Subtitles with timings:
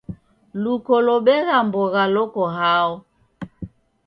[0.63, 2.93] Luko lobegha mbogha loko hao?